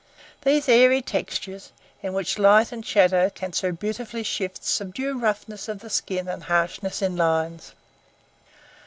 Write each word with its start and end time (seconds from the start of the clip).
These 0.41 0.67
airy 0.67 1.03
textures, 1.03 1.71
in 2.01 2.13
which 2.13 2.39
light 2.39 2.71
and 2.71 2.83
shadow 2.83 3.29
can 3.29 3.53
so 3.53 3.71
beautifully 3.71 4.23
shift, 4.23 4.63
subdue 4.63 5.19
roughnesses 5.19 5.69
of 5.69 5.79
the 5.81 5.91
skin 5.91 6.27
and 6.27 6.41
harshness 6.45 7.03
in 7.03 7.15
lines. 7.15 7.75